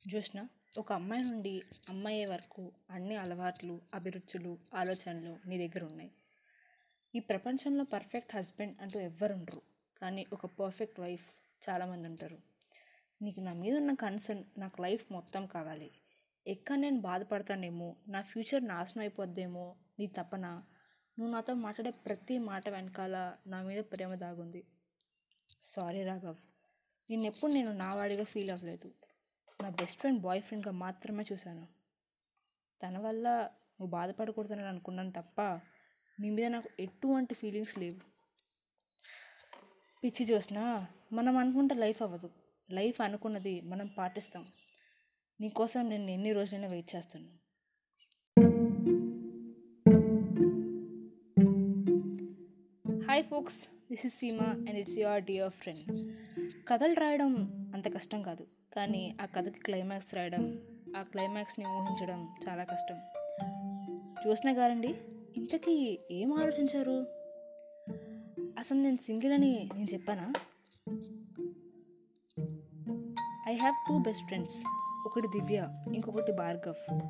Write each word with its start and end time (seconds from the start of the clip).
జోష్న 0.00 0.48
ఒక 0.78 0.92
అమ్మాయి 0.92 1.22
నుండి 1.22 1.62
అమ్మాయి 1.88 2.26
వరకు 2.26 2.72
అన్ని 2.90 3.16
అలవాట్లు 3.16 3.80
అభిరుచులు 3.94 4.58
ఆలోచనలు 4.74 5.48
నీ 5.48 5.58
దగ్గర 5.58 5.84
ఉన్నాయి. 5.84 6.10
ఈ 7.14 7.20
ప్రపంచంలో 7.20 7.84
పర్ఫెక్ట్ 7.84 8.36
హస్బెండ్ 8.36 8.76
అంటూ 8.82 9.00
ఎవ్వరు 9.00 9.34
ఉండరు. 9.34 9.62
కానీ 10.02 10.26
ఒక 10.32 10.46
పర్ఫెక్ట్ 10.46 11.00
వైఫ్ 11.00 11.26
చాలామంది 11.68 12.08
ఉంటారు. 12.08 12.38
నీకు 13.22 13.40
నా 13.40 13.52
మీద 13.52 13.76
ఉన్న 13.76 13.94
కన్సర్న్ 13.94 14.44
నాకు 14.58 14.82
లైఫ్ 14.82 15.12
మొత్తం 15.12 15.46
కావాలి. 15.46 15.90
ఎక్కడ 16.46 16.78
నేను 16.78 17.00
బాధపడతానేమో 17.00 17.96
నా 18.08 18.22
ఫ్యూచర్ 18.22 18.64
నాశనం 18.64 19.00
అయిపోద్దేమో 19.00 19.76
నీ 19.98 20.06
తపన 20.06 20.46
నువ్వు 21.18 21.32
నాతో 21.32 21.54
మాట్లాడే 21.54 21.90
ప్రతి 21.90 22.38
మాట 22.38 22.68
వెనకాల 22.68 23.34
నా 23.46 23.62
మీద 23.62 23.84
ప్రేమ 23.92 24.14
దాగుంది. 24.14 24.62
సారీ 25.64 26.04
రాఘవ్ 26.04 26.36
నిన్నెప్పుడు 27.10 27.52
నేను 27.52 27.72
నా 27.72 27.94
వాడిగా 27.94 28.24
ఫీల్ 28.24 28.50
అవ్వలేదు. 28.50 28.90
నా 29.62 29.68
బెస్ట్ 29.70 29.98
ఫ్రెండ్ 30.00 30.22
బాయ్ 30.22 30.42
ఫ్రెండ్గా 30.42 30.72
మాత్రమే 30.72 31.24
చూశాను. 31.32 31.66
తన 32.82 32.98
వల్ల 32.98 33.28
నువ్వు 33.48 33.90
బాధపడకూడదని 33.90 34.62
అనుకున్నాను 34.62 35.10
తప్ప 35.10 35.40
మీ 36.20 36.30
మీద 36.30 36.46
నాకు 36.46 36.68
ఎటువంటి 36.80 37.34
ఫీలింగ్స్ 37.34 37.78
లేవు. 37.78 37.94
పిచ్చి 40.04 40.26
చూసినా 40.26 40.86
మనం 41.12 41.36
అనుకుంటే 41.36 41.74
లైఫ్ 41.74 42.02
అవ్వదు. 42.02 42.30
లైఫ్ 42.70 43.00
అనుకున్నది 43.00 43.60
మనం 43.60 43.86
పాటిస్తాం. 43.86 44.46
నీకోసం 45.40 45.88
నేను 45.90 46.10
ఎన్ని 46.10 46.32
రోజులైనా 46.32 46.68
వెయిట్ 46.68 46.96
చేస్తాను. 46.96 47.26
Hi 53.04 53.24
folks 53.24 53.77
this 53.90 54.06
is 54.06 54.18
Seema 54.18 54.44
and 54.44 54.78
it's 54.78 54.98
your 54.98 55.22
dear 55.22 55.50
friend 55.50 56.12
కథలు 56.68 56.94
రాయడం 56.94 57.34
అంత 57.74 57.94
కష్టం 57.94 58.22
కాదు 58.22 58.46
కానీ 58.72 59.16
ఆ 59.20 59.24
కథకి 59.24 59.60
క్లైమాక్స్ 59.60 60.14
రాయడం 60.14 60.58
ఆ 60.96 61.02
క్లైమాక్స్ని 61.02 61.66
ఊహించడం 61.66 62.34
చాలా 62.48 62.64
కష్టం. 62.64 62.98
చూసిన 64.28 64.58
గారండి 64.58 64.94
ఇంతకీ 65.36 65.98
ఏం 66.10 66.32
ఆలోచించారు? 66.32 67.06
అసలు 68.58 68.78
నేను 68.78 68.96
సింగిల్ 68.96 69.32
అని 69.32 69.70
నేను 69.74 69.94
చెప్పానా? 69.94 70.32
I 73.48 73.54
have 73.54 73.74
two 73.88 73.98
best 73.98 74.24
friends 74.24 74.62
ఒకటి 75.06 75.26
దివ్య 75.26 75.68
ఇంకొకటి 75.94 76.32
భార్గవ్. 76.32 77.00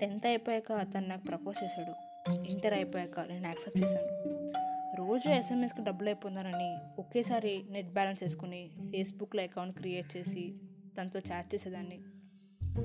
టెన్త్ 0.00 0.26
అయిపోయాక 0.26 0.86
తను 0.94 1.06
నాకు 1.06 1.26
ప్రపోజ్ 1.26 1.64
చేశాడు. 1.64 1.92
ఇంటర్ 2.30 2.74
అయిపోయాక 2.74 3.20
నేను 3.20 3.46
యాక్సెప్ట్ 3.46 3.78
చేశాను. 3.78 4.45
రోజు 4.94 5.28
ఎస్ఎంఎస్కి 5.28 5.84
డబ్బులు 5.84 6.08
అయిపోతున్నారని 6.08 6.76
ఒకేసారి 6.98 7.62
నెట్ 7.70 7.92
బ్యాలెన్స్ 7.92 8.22
వేసుకుని 8.22 8.70
ఫేస్బుక్లో 8.90 9.42
అకౌంట్ 9.42 9.76
క్రియేట్ 9.76 10.16
చేసి 10.16 10.54
తనతో 10.98 11.20
చాట్ 11.32 11.54
చేసేదాన్ని. 11.54 11.98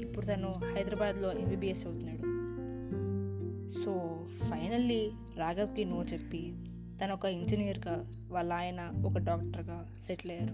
ఇప్పుడు 0.02 0.26
తను 0.26 0.48
హైదరాబాద్లో 0.50 1.34
ఎంబీబీఎస్ 1.34 1.88
అవుతున్నాడు 1.88 2.22
సో 3.84 4.22
ఫైనల్లీ 4.50 5.12
రాఘవ్కి 5.38 5.86
నో 5.86 6.04
చెప్పి 6.04 6.54
తను 7.04 7.14
ఒక 7.14 7.26
ఇంజనీర్గా 7.26 8.12
వాళ్ళ 8.32 8.54
ఆయన 8.54 8.92
ఒక 9.06 9.18
డాక్టర్గా 9.18 9.94
సెటిల్ 10.08 10.32
అయ్యారు. 10.32 10.54